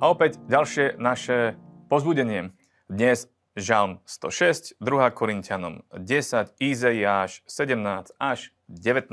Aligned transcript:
A 0.00 0.16
opäť 0.16 0.40
ďalšie 0.48 0.96
naše 0.96 1.60
pozbudenie. 1.92 2.56
Dnes 2.88 3.28
Žalm 3.52 4.00
106, 4.08 4.80
2 4.80 5.12
Korintianom 5.12 5.84
10, 5.92 6.56
Izaiáš 6.56 7.44
17 7.44 8.16
až 8.16 8.48
19. 8.72 9.12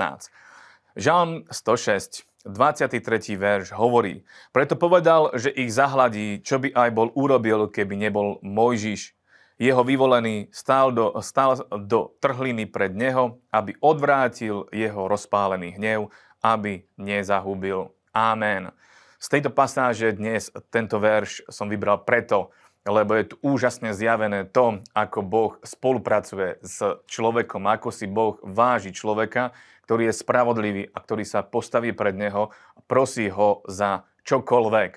Žalm 0.95 1.43
106, 1.51 2.23
23. 2.47 3.03
verš 3.35 3.75
hovorí, 3.75 4.23
preto 4.55 4.79
povedal, 4.79 5.35
že 5.35 5.51
ich 5.51 5.75
zahladí, 5.75 6.39
čo 6.39 6.55
by 6.55 6.71
aj 6.71 6.89
bol 6.95 7.11
urobil, 7.19 7.67
keby 7.67 8.07
nebol 8.07 8.39
Mojžiš. 8.39 9.11
Jeho 9.59 9.83
vyvolený 9.83 10.47
stál 10.55 10.95
do, 10.95 11.19
stál 11.19 11.67
do 11.83 12.15
trhliny 12.23 12.63
pred 12.63 12.95
neho, 12.95 13.43
aby 13.51 13.75
odvrátil 13.83 14.71
jeho 14.71 15.11
rozpálený 15.11 15.75
hnev, 15.75 16.15
aby 16.39 16.87
nezahubil. 16.95 17.91
Amen. 18.15 18.71
Z 19.17 19.33
tejto 19.33 19.49
pasáže 19.49 20.13
dnes 20.13 20.53
tento 20.69 21.01
verš 21.01 21.49
som 21.49 21.65
vybral 21.65 22.05
preto, 22.05 22.53
lebo 22.85 23.17
je 23.17 23.33
tu 23.33 23.35
úžasne 23.41 23.89
zjavené 23.89 24.45
to, 24.45 24.85
ako 24.93 25.19
Boh 25.25 25.53
spolupracuje 25.65 26.61
s 26.61 26.85
človekom, 27.09 27.65
ako 27.65 27.89
si 27.89 28.05
Boh 28.05 28.37
váži 28.45 28.93
človeka, 28.93 29.57
ktorý 29.89 30.13
je 30.13 30.21
spravodlivý 30.21 30.83
a 30.93 31.01
ktorý 31.01 31.25
sa 31.25 31.41
postaví 31.41 31.97
pred 31.97 32.13
neho 32.13 32.53
a 32.53 32.79
prosí 32.85 33.25
ho 33.33 33.65
za 33.65 34.05
čokoľvek. 34.21 34.91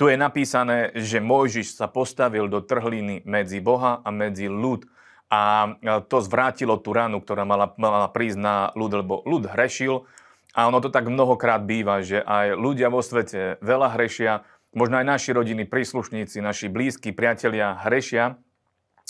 Tu 0.00 0.04
je 0.08 0.16
napísané, 0.16 0.88
že 0.96 1.20
Mojžiš 1.20 1.76
sa 1.76 1.92
postavil 1.92 2.48
do 2.48 2.64
trhliny 2.64 3.20
medzi 3.28 3.60
Boha 3.60 4.00
a 4.00 4.08
medzi 4.08 4.48
ľud 4.48 4.88
a 5.28 5.76
to 6.08 6.24
zvrátilo 6.24 6.80
tú 6.80 6.96
ranu, 6.96 7.20
ktorá 7.20 7.44
mala, 7.44 7.76
mala 7.76 8.08
prísť 8.08 8.38
na 8.40 8.56
ľud, 8.72 9.04
lebo 9.04 9.20
ľud 9.28 9.44
hrešil 9.44 10.08
a 10.56 10.68
ono 10.68 10.80
to 10.80 10.88
tak 10.88 11.08
mnohokrát 11.08 11.64
býva, 11.64 12.00
že 12.00 12.24
aj 12.24 12.56
ľudia 12.56 12.88
vo 12.88 13.04
svete 13.04 13.60
veľa 13.60 13.94
hrešia, 13.96 14.48
možno 14.72 15.00
aj 15.00 15.06
naši 15.06 15.30
rodiny, 15.36 15.68
príslušníci, 15.68 16.40
naši 16.40 16.72
blízki, 16.72 17.12
priatelia 17.12 17.76
hrešia 17.84 18.40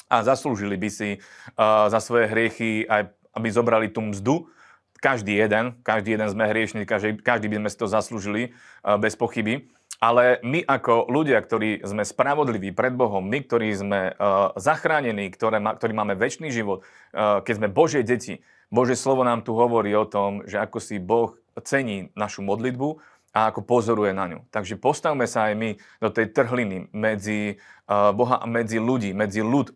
a 0.08 0.16
zaslúžili 0.24 0.74
by 0.78 0.88
si 0.90 1.10
uh, 1.18 1.90
za 1.92 2.00
svoje 2.02 2.30
hriechy 2.30 2.86
aj, 2.86 3.12
aby 3.34 3.48
zobrali 3.50 3.88
tú 3.90 4.02
mzdu. 4.02 4.48
Každý 4.98 5.38
jeden, 5.38 5.78
každý 5.86 6.18
jeden 6.18 6.26
sme 6.26 6.50
hriešni, 6.50 6.82
každý, 6.82 7.22
každý 7.22 7.46
by 7.46 7.56
sme 7.62 7.68
si 7.70 7.78
to 7.78 7.86
zaslúžili 7.86 8.42
uh, 8.82 8.98
bez 8.98 9.14
pochyby. 9.14 9.70
Ale 9.98 10.38
my 10.46 10.62
ako 10.62 11.10
ľudia, 11.10 11.42
ktorí 11.42 11.82
sme 11.82 12.06
spravodliví 12.06 12.70
pred 12.70 12.94
Bohom, 12.94 13.26
my, 13.26 13.42
ktorí 13.42 13.74
sme 13.74 14.14
uh, 14.14 14.54
zachránení, 14.54 15.26
ktoré 15.34 15.58
ma, 15.58 15.74
ktorí 15.74 15.90
máme 15.90 16.14
väčší 16.14 16.54
život, 16.54 16.86
uh, 17.10 17.42
keď 17.42 17.54
sme 17.58 17.68
Božie 17.68 18.06
deti, 18.06 18.38
Bože 18.70 18.94
slovo 18.94 19.24
nám 19.24 19.42
tu 19.42 19.56
hovorí 19.56 19.90
o 19.96 20.06
tom, 20.06 20.44
že 20.46 20.60
ako 20.60 20.78
si 20.78 21.00
Boh 21.00 21.34
cení 21.64 22.14
našu 22.14 22.44
modlitbu 22.44 23.00
a 23.32 23.52
ako 23.52 23.60
pozoruje 23.62 24.16
na 24.16 24.26
ňu. 24.26 24.40
Takže 24.48 24.80
postavme 24.80 25.28
sa 25.28 25.52
aj 25.52 25.54
my 25.54 25.70
do 26.00 26.08
tej 26.08 26.32
trhliny 26.32 26.88
medzi 26.96 27.60
Boha 27.88 28.40
a 28.40 28.46
medzi 28.48 28.80
ľudí, 28.80 29.12
medzi 29.16 29.44
ľud, 29.44 29.72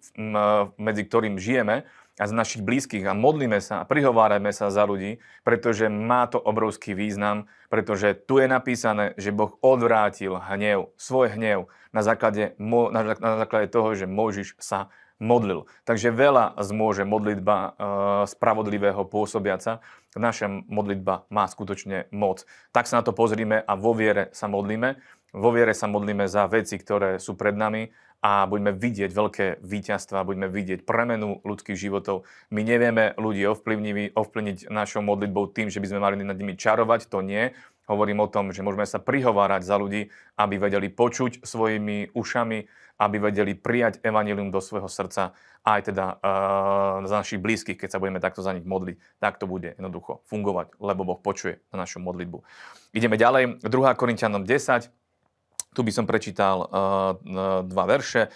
medzi 0.76 1.02
ktorým 1.04 1.36
žijeme 1.40 1.84
a 2.20 2.24
z 2.28 2.32
našich 2.36 2.60
blízkych 2.60 3.08
a 3.08 3.16
modlíme 3.16 3.56
sa 3.64 3.80
a 3.80 3.88
prihovárajme 3.88 4.52
sa 4.52 4.68
za 4.68 4.84
ľudí, 4.84 5.24
pretože 5.48 5.88
má 5.88 6.28
to 6.28 6.36
obrovský 6.36 6.92
význam, 6.92 7.48
pretože 7.72 8.12
tu 8.28 8.36
je 8.36 8.48
napísané, 8.52 9.16
že 9.16 9.32
Boh 9.32 9.56
odvrátil 9.64 10.36
hnev, 10.36 10.92
svoj 11.00 11.32
hnev 11.32 11.72
na 11.88 12.04
základe, 12.04 12.52
na 12.60 13.40
základe 13.44 13.72
toho, 13.72 13.96
že 13.96 14.04
Mojžiš 14.04 14.60
sa 14.60 14.92
modlil. 15.22 15.70
Takže 15.86 16.10
veľa 16.10 16.58
zmôže 16.58 17.06
modlitba 17.06 17.56
e, 17.56 17.70
spravodlivého 18.26 19.06
pôsobiaca. 19.06 19.78
Naša 20.18 20.50
modlitba 20.50 21.30
má 21.30 21.46
skutočne 21.46 22.10
moc. 22.10 22.42
Tak 22.74 22.90
sa 22.90 22.98
na 23.00 23.06
to 23.06 23.14
pozrime 23.14 23.62
a 23.62 23.72
vo 23.78 23.94
viere 23.94 24.34
sa 24.34 24.50
modlíme. 24.50 24.98
Vo 25.32 25.54
viere 25.54 25.72
sa 25.72 25.86
modlíme 25.86 26.26
za 26.26 26.44
veci, 26.50 26.76
ktoré 26.76 27.16
sú 27.22 27.38
pred 27.38 27.56
nami 27.56 27.88
a 28.22 28.46
budeme 28.46 28.70
vidieť 28.70 29.10
veľké 29.10 29.46
víťazstva, 29.66 30.22
budeme 30.22 30.46
vidieť 30.46 30.86
premenu 30.86 31.42
ľudských 31.42 31.74
životov. 31.74 32.22
My 32.54 32.62
nevieme 32.62 33.18
ľudí 33.18 33.42
ovplyvniť 33.50 34.70
našou 34.70 35.02
modlitbou 35.02 35.50
tým, 35.50 35.66
že 35.66 35.82
by 35.82 35.90
sme 35.90 36.04
mali 36.04 36.22
nad 36.22 36.38
nimi 36.38 36.54
čarovať, 36.54 37.10
to 37.10 37.18
nie. 37.18 37.50
Hovorím 37.92 38.24
o 38.24 38.32
tom, 38.32 38.56
že 38.56 38.64
môžeme 38.64 38.88
sa 38.88 38.96
prihovárať 38.96 39.68
za 39.68 39.76
ľudí, 39.76 40.08
aby 40.40 40.56
vedeli 40.56 40.88
počuť 40.88 41.44
svojimi 41.44 42.16
ušami, 42.16 42.58
aby 42.96 43.16
vedeli 43.20 43.52
prijať 43.52 44.00
evanilium 44.00 44.48
do 44.48 44.64
svojho 44.64 44.88
srdca 44.88 45.36
aj 45.62 45.92
teda 45.92 46.06
uh, 46.18 47.06
za 47.06 47.22
našich 47.22 47.38
blízkych, 47.38 47.76
keď 47.76 47.88
sa 47.94 48.00
budeme 48.00 48.18
takto 48.18 48.40
za 48.40 48.50
nich 48.56 48.64
modliť. 48.64 48.96
Tak 49.20 49.38
to 49.38 49.44
bude 49.44 49.76
jednoducho 49.76 50.24
fungovať, 50.26 50.74
lebo 50.80 51.04
Boh 51.04 51.20
počuje 51.20 51.60
na 51.70 51.84
našu 51.84 52.00
modlitbu. 52.00 52.42
Ideme 52.96 53.20
ďalej. 53.20 53.62
2. 53.62 54.00
Korintianom 54.00 54.42
10. 54.42 54.88
Tu 55.72 55.80
by 55.80 55.92
som 55.92 56.04
prečítal 56.08 56.64
uh, 56.64 56.68
dva 57.64 57.84
verše 57.84 58.32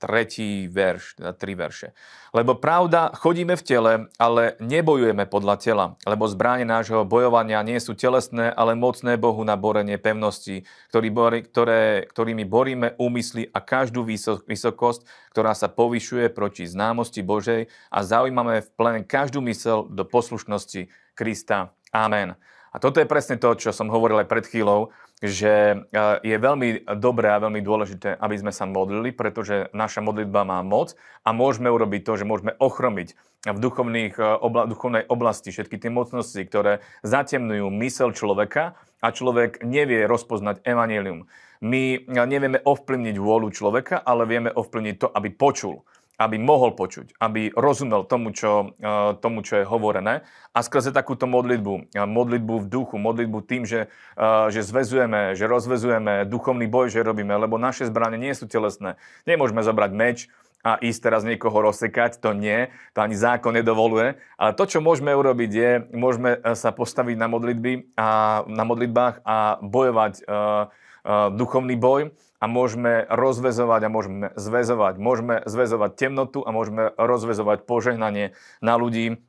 tretí 0.00 0.64
verš, 0.64 1.20
teda 1.20 1.36
tri 1.36 1.52
verše. 1.52 1.92
Lebo 2.32 2.56
pravda, 2.56 3.12
chodíme 3.12 3.52
v 3.52 3.66
tele, 3.66 3.92
ale 4.16 4.56
nebojujeme 4.64 5.28
podľa 5.28 5.56
tela, 5.60 5.84
lebo 6.08 6.24
zbráne 6.24 6.64
nášho 6.64 7.04
bojovania 7.04 7.60
nie 7.60 7.76
sú 7.76 7.92
telesné, 7.92 8.48
ale 8.48 8.72
mocné 8.72 9.20
Bohu 9.20 9.44
na 9.44 9.60
borenie 9.60 10.00
pevnosti, 10.00 10.64
ktorý 10.88 11.08
bori, 11.12 11.40
ktoré, 11.44 12.08
ktorými 12.08 12.48
boríme 12.48 12.96
úmysly 12.96 13.52
a 13.52 13.60
každú 13.60 14.08
vysokosť, 14.48 15.04
ktorá 15.36 15.52
sa 15.52 15.68
povyšuje 15.68 16.32
proti 16.32 16.64
známosti 16.64 17.20
Božej 17.20 17.68
a 17.92 17.98
zaujímame 18.00 18.64
v 18.64 18.68
plene 18.72 19.00
každú 19.04 19.44
mysel 19.44 19.84
do 19.92 20.08
poslušnosti 20.08 20.88
Krista. 21.12 21.76
Amen. 21.92 22.38
A 22.70 22.78
toto 22.78 23.02
je 23.02 23.10
presne 23.10 23.34
to, 23.34 23.50
čo 23.58 23.74
som 23.74 23.90
hovoril 23.90 24.22
aj 24.22 24.30
pred 24.30 24.46
chvíľou, 24.46 24.94
že 25.18 25.74
e, 25.74 25.76
je 26.22 26.36
veľmi 26.38 26.86
dobré 26.96 27.34
a 27.34 27.42
veľmi 27.42 27.60
dôležité, 27.60 28.14
aby 28.16 28.36
sme 28.38 28.52
sa 28.54 28.64
modlili, 28.64 29.10
pretože 29.10 29.68
naša 29.74 30.00
modlitba 30.00 30.46
má 30.46 30.62
moc 30.62 30.94
a 31.26 31.34
môžeme 31.34 31.68
urobiť 31.68 32.06
to, 32.06 32.12
že 32.22 32.28
môžeme 32.28 32.54
ochromiť 32.56 33.18
v 33.44 33.58
duchovných, 33.58 34.14
e, 34.16 34.22
obla, 34.22 34.70
duchovnej 34.70 35.04
oblasti 35.10 35.50
všetky 35.50 35.82
tie 35.82 35.90
mocnosti, 35.90 36.40
ktoré 36.40 36.80
zatemnujú 37.02 37.68
mysel 37.82 38.14
človeka 38.14 38.78
a 39.02 39.06
človek 39.10 39.66
nevie 39.66 40.06
rozpoznať 40.06 40.62
evanelium. 40.62 41.26
My 41.60 42.00
nevieme 42.08 42.56
ovplyvniť 42.64 43.16
vôľu 43.20 43.52
človeka, 43.52 44.00
ale 44.00 44.24
vieme 44.24 44.48
ovplyvniť 44.48 44.94
to, 44.96 45.08
aby 45.12 45.28
počul 45.28 45.84
aby 46.20 46.36
mohol 46.36 46.76
počuť, 46.76 47.16
aby 47.16 47.48
rozumel 47.56 48.04
tomu, 48.04 48.36
čo, 48.36 48.76
e, 48.76 49.16
tomu, 49.24 49.40
čo 49.40 49.56
je 49.56 49.64
hovorené. 49.64 50.20
A 50.52 50.60
skrze 50.60 50.92
takúto 50.92 51.24
modlitbu, 51.24 51.96
e, 51.96 52.04
modlitbu 52.04 52.54
v 52.60 52.66
duchu, 52.68 53.00
modlitbu 53.00 53.38
tým, 53.48 53.64
že, 53.64 53.88
e, 54.20 54.52
že 54.52 54.60
zvezujeme, 54.60 55.32
že 55.32 55.48
rozvezujeme, 55.48 56.28
duchovný 56.28 56.68
boj, 56.68 56.92
že 56.92 57.00
robíme, 57.00 57.32
lebo 57.32 57.56
naše 57.56 57.88
zbranie 57.88 58.20
nie 58.20 58.36
sú 58.36 58.44
telesné. 58.44 59.00
Nemôžeme 59.24 59.64
zobrať 59.64 59.90
meč 59.96 60.28
a 60.60 60.76
ísť 60.76 61.00
teraz 61.00 61.22
niekoho 61.24 61.56
rozsekať, 61.56 62.20
to 62.20 62.36
nie, 62.36 62.68
to 62.92 63.00
ani 63.00 63.16
zákon 63.16 63.56
nedovoluje. 63.56 64.20
Ale 64.36 64.52
to, 64.52 64.68
čo 64.68 64.84
môžeme 64.84 65.12
urobiť, 65.16 65.50
je, 65.50 65.70
môžeme 65.96 66.36
sa 66.52 66.70
postaviť 66.72 67.16
na 67.16 67.28
modlitby 67.32 67.96
a 67.96 68.42
na 68.44 68.64
modlitbách 68.68 69.24
a 69.24 69.56
bojovať 69.64 70.14
uh, 70.20 70.68
uh, 70.68 71.32
duchovný 71.32 71.80
boj 71.80 72.12
a 72.40 72.44
môžeme 72.48 73.04
rozvezovať 73.08 73.80
a 73.84 73.92
môžeme 73.92 74.26
zväzovať. 74.36 74.94
Môžeme 74.96 75.34
zväzovať 75.44 75.90
temnotu 75.96 76.40
a 76.44 76.52
môžeme 76.52 76.92
rozvezovať 76.96 77.68
požehnanie 77.68 78.32
na 78.64 78.80
ľudí, 78.80 79.20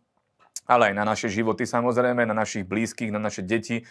ale 0.69 0.91
aj 0.91 0.95
na 0.95 1.05
naše 1.05 1.27
životy 1.27 1.67
samozrejme, 1.67 2.23
na 2.23 2.37
našich 2.37 2.63
blízkych, 2.63 3.11
na 3.11 3.19
naše 3.19 3.43
deti, 3.43 3.83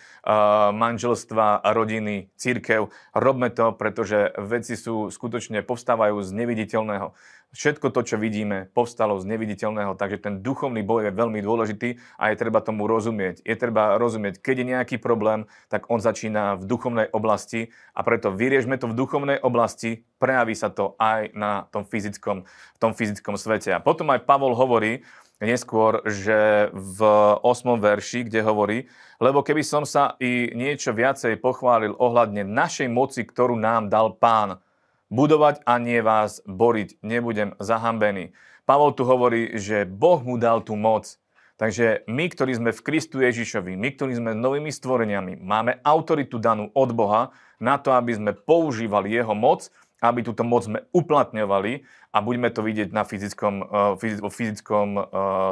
manželstva, 0.73 1.67
rodiny, 1.75 2.31
církev. 2.39 2.89
Robme 3.13 3.51
to, 3.53 3.75
pretože 3.75 4.33
veci 4.39 4.79
sú 4.79 5.13
skutočne 5.13 5.61
povstávajú 5.67 6.23
z 6.25 6.31
neviditeľného. 6.33 7.13
Všetko 7.51 7.91
to, 7.91 8.07
čo 8.07 8.15
vidíme, 8.15 8.71
povstalo 8.71 9.19
z 9.19 9.27
neviditeľného, 9.27 9.99
takže 9.99 10.23
ten 10.23 10.39
duchovný 10.39 10.87
boj 10.87 11.11
je 11.11 11.19
veľmi 11.19 11.43
dôležitý 11.43 11.99
a 12.15 12.31
je 12.31 12.39
treba 12.39 12.63
tomu 12.63 12.87
rozumieť. 12.87 13.43
Je 13.43 13.59
treba 13.59 13.99
rozumieť, 13.99 14.39
keď 14.39 14.55
je 14.63 14.71
nejaký 14.71 14.97
problém, 15.03 15.51
tak 15.67 15.91
on 15.91 15.99
začína 15.99 16.63
v 16.63 16.71
duchovnej 16.71 17.11
oblasti 17.11 17.75
a 17.91 18.07
preto 18.07 18.31
vyriežme 18.31 18.79
to 18.79 18.87
v 18.87 18.95
duchovnej 18.95 19.43
oblasti, 19.43 20.07
prejaví 20.23 20.55
sa 20.55 20.71
to 20.71 20.95
aj 21.03 21.35
na 21.35 21.67
tom 21.75 21.83
fyzickom, 21.83 22.47
v 22.47 22.79
tom 22.79 22.95
fyzickom 22.95 23.35
svete. 23.35 23.75
A 23.75 23.83
potom 23.83 24.15
aj 24.15 24.23
Pavol 24.31 24.55
hovorí, 24.55 25.03
neskôr, 25.43 26.07
že 26.07 26.71
v 26.71 27.01
8. 27.43 27.83
verši, 27.83 28.31
kde 28.31 28.47
hovorí, 28.47 28.79
lebo 29.19 29.43
keby 29.43 29.67
som 29.67 29.83
sa 29.83 30.15
i 30.23 30.53
niečo 30.55 30.95
viacej 30.95 31.41
pochválil 31.43 31.97
ohľadne 31.99 32.47
našej 32.47 32.87
moci, 32.93 33.27
ktorú 33.27 33.59
nám 33.59 33.91
dal 33.91 34.15
pán, 34.15 34.63
budovať 35.11 35.67
a 35.67 35.77
nie 35.77 36.01
vás 36.01 36.41
boriť, 36.47 37.03
nebudem 37.05 37.59
zahambený. 37.59 38.33
Pavol 38.65 38.95
tu 38.95 39.03
hovorí, 39.03 39.59
že 39.59 39.85
Boh 39.85 40.23
mu 40.23 40.39
dal 40.39 40.63
tú 40.63 40.79
moc. 40.79 41.19
Takže 41.61 42.09
my, 42.09 42.25
ktorí 42.33 42.57
sme 42.57 42.71
v 42.73 42.81
Kristu 42.81 43.21
Ježišovi, 43.21 43.77
my, 43.77 43.89
ktorí 43.93 44.17
sme 44.17 44.33
novými 44.33 44.73
stvoreniami, 44.73 45.37
máme 45.37 45.77
autoritu 45.85 46.41
danú 46.41 46.73
od 46.73 46.91
Boha 46.97 47.37
na 47.61 47.77
to, 47.77 47.93
aby 47.93 48.17
sme 48.17 48.33
používali 48.33 49.13
Jeho 49.13 49.37
moc 49.37 49.69
aby 50.01 50.25
túto 50.25 50.43
moc 50.43 50.65
sme 50.65 50.89
uplatňovali 50.97 51.85
a 52.11 52.19
budeme 52.25 52.49
to 52.49 52.65
vidieť 52.65 52.89
na 52.91 53.05
fyzickom, 53.05 53.55
eh, 53.61 54.19
vo 54.19 54.33
fyzickom 54.33 54.89
eh, 54.97 55.03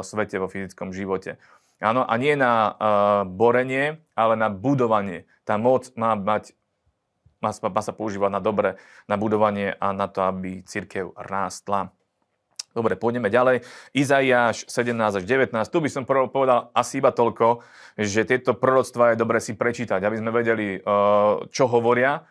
svete, 0.01 0.41
vo 0.41 0.49
fyzickom 0.49 0.89
živote. 0.91 1.37
Áno, 1.79 2.03
a 2.03 2.11
nie 2.19 2.35
na 2.35 2.75
uh, 2.75 2.75
borenie, 3.23 4.03
ale 4.11 4.35
na 4.35 4.51
budovanie. 4.51 5.23
Tá 5.47 5.55
moc 5.55 5.87
má 5.95 6.11
mať 6.11 6.51
má, 7.39 7.51
má 7.51 7.81
sa 7.81 7.93
používať 7.95 8.31
na 8.31 8.41
dobre, 8.43 8.75
na 9.07 9.15
budovanie 9.15 9.75
a 9.79 9.95
na 9.95 10.07
to, 10.07 10.23
aby 10.23 10.63
církev 10.63 11.15
rástla. 11.15 11.91
Dobre, 12.69 12.93
pôjdeme 12.93 13.33
ďalej. 13.33 13.65
Izaiáš 13.97 14.69
17 14.69 14.93
až 14.93 15.23
19. 15.25 15.51
Tu 15.73 15.77
by 15.81 15.89
som 15.89 16.05
povedal 16.05 16.69
asi 16.77 17.01
iba 17.01 17.09
toľko, 17.09 17.65
že 17.97 18.29
tieto 18.29 18.53
proroctvá 18.53 19.13
je 19.13 19.17
dobre 19.17 19.41
si 19.41 19.57
prečítať, 19.57 19.97
aby 20.05 20.21
sme 20.21 20.29
vedeli, 20.29 20.77
eh, 20.77 20.81
čo 21.49 21.65
hovoria. 21.65 22.21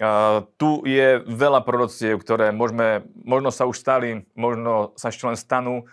Eh, 0.00 0.46
tu 0.56 0.86
je 0.86 1.20
veľa 1.26 1.66
proroctiev, 1.66 2.22
ktoré 2.22 2.54
môžeme, 2.54 3.02
možno 3.26 3.50
sa 3.50 3.66
už 3.66 3.76
stali, 3.76 4.24
možno 4.38 4.94
sa 4.94 5.10
ešte 5.10 5.26
len 5.26 5.36
stanú 5.36 5.90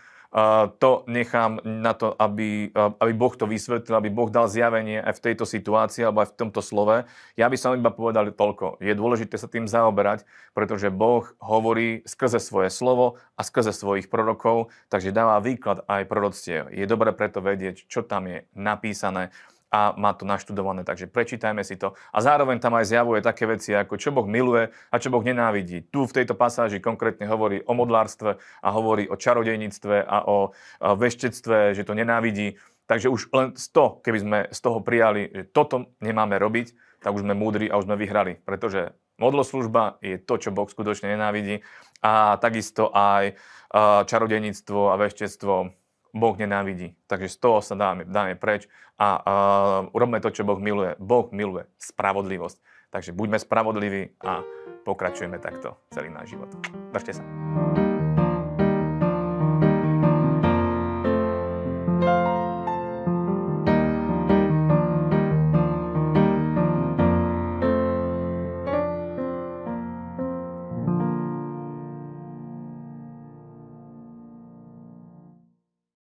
to 0.77 1.01
nechám 1.09 1.57
na 1.65 1.97
to, 1.97 2.13
aby, 2.13 2.69
aby 2.75 3.13
Boh 3.17 3.33
to 3.33 3.49
vysvetlil, 3.49 3.97
aby 3.97 4.13
Boh 4.13 4.29
dal 4.29 4.45
zjavenie 4.45 5.01
aj 5.01 5.17
v 5.17 5.23
tejto 5.31 5.49
situácii 5.49 6.05
alebo 6.05 6.21
aj 6.21 6.29
v 6.29 6.37
tomto 6.45 6.61
slove. 6.61 7.09
Ja 7.33 7.49
by 7.49 7.57
som 7.57 7.73
iba 7.73 7.89
povedal 7.89 8.29
toľko. 8.29 8.77
Je 8.77 8.93
dôležité 8.93 9.41
sa 9.41 9.49
tým 9.49 9.65
zaoberať, 9.65 10.29
pretože 10.53 10.93
Boh 10.93 11.25
hovorí 11.41 12.05
skrze 12.05 12.37
svoje 12.37 12.69
slovo 12.69 13.17
a 13.33 13.41
skrze 13.41 13.73
svojich 13.73 14.13
prorokov, 14.13 14.69
takže 14.93 15.09
dáva 15.09 15.41
výklad 15.41 15.81
aj 15.89 16.05
proroctiev. 16.05 16.69
Je 16.69 16.85
dobré 16.85 17.17
preto 17.17 17.41
vedieť, 17.41 17.89
čo 17.89 18.05
tam 18.05 18.29
je 18.29 18.45
napísané 18.53 19.33
a 19.67 19.91
má 19.99 20.15
to 20.15 20.23
naštudované, 20.23 20.87
takže 20.87 21.11
prečítajme 21.11 21.59
si 21.59 21.75
to. 21.75 21.91
A 22.15 22.23
zároveň 22.23 22.63
tam 22.63 22.79
aj 22.79 22.87
zjavuje 22.87 23.19
také 23.19 23.43
veci, 23.43 23.75
ako 23.75 23.99
čo 23.99 24.15
Boh 24.15 24.23
miluje 24.23 24.71
a 24.71 24.95
čo 24.95 25.11
Boh 25.11 25.19
nenávidí. 25.19 25.83
Tu 25.91 26.07
v 26.07 26.15
tejto 26.15 26.39
pasáži 26.39 26.79
konkrétne 26.79 27.27
hovorí 27.27 27.59
o 27.67 27.75
modlárstve 27.75 28.39
a 28.39 28.67
hovorí 28.71 29.11
o 29.11 29.19
čarodejníctve 29.19 30.07
a 30.07 30.23
o 30.23 30.55
veštectve, 30.79 31.75
že 31.75 31.83
to 31.83 31.91
nenávidí. 31.91 32.55
Takže 32.87 33.11
už 33.11 33.21
len 33.35 33.47
z 33.59 33.67
toho, 33.75 33.99
keby 33.99 34.19
sme 34.23 34.39
z 34.47 34.59
toho 34.63 34.79
prijali, 34.79 35.27
že 35.27 35.43
toto 35.51 35.91
nemáme 35.99 36.39
robiť, 36.39 36.71
tak 37.03 37.11
už 37.11 37.27
sme 37.27 37.35
múdri 37.35 37.67
a 37.67 37.75
už 37.75 37.91
sme 37.91 37.99
vyhrali. 37.99 38.39
Pretože 38.39 38.95
modloslužba 39.19 39.99
je 39.99 40.15
to, 40.15 40.39
čo 40.39 40.55
Boh 40.55 40.71
skutočne 40.71 41.11
nenávidí. 41.11 41.59
A 41.99 42.39
takisto 42.39 42.87
aj 42.95 43.35
čarodejníctvo 44.07 44.95
a 44.95 44.95
veštectvo 44.95 45.75
Boh 46.17 46.35
nenávidí. 46.35 46.97
Takže 47.05 47.29
z 47.31 47.37
toho 47.37 47.57
sa 47.61 47.77
dáme, 47.77 48.05
dáme 48.05 48.33
preč 48.37 48.65
a 48.97 49.07
uh, 49.17 49.95
urobme 49.95 50.17
to, 50.19 50.33
čo 50.33 50.45
Boh 50.45 50.57
miluje. 50.57 50.97
Boh 50.97 51.29
miluje 51.29 51.69
spravodlivosť. 51.77 52.57
Takže 52.89 53.11
buďme 53.13 53.37
spravodliví 53.37 54.17
a 54.23 54.41
pokračujeme 54.87 55.37
takto 55.37 55.75
celý 55.91 56.09
náš 56.09 56.33
život. 56.33 56.49
Držte 56.95 57.19
sa. 57.19 57.96